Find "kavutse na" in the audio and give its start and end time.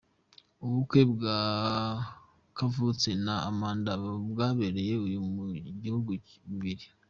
2.57-3.35